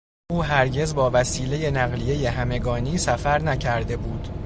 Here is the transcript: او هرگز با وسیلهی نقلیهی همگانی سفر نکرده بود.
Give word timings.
او 0.31 0.43
هرگز 0.43 0.95
با 0.95 1.09
وسیلهی 1.13 1.71
نقلیهی 1.71 2.25
همگانی 2.25 2.97
سفر 2.97 3.41
نکرده 3.41 3.97
بود. 3.97 4.27